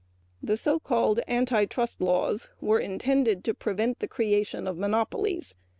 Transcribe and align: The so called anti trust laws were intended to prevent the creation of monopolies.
The 0.41 0.57
so 0.57 0.79
called 0.79 1.19
anti 1.27 1.65
trust 1.65 2.01
laws 2.01 2.49
were 2.59 2.79
intended 2.79 3.43
to 3.43 3.53
prevent 3.53 3.99
the 3.99 4.07
creation 4.07 4.65
of 4.65 4.75
monopolies. 4.75 5.53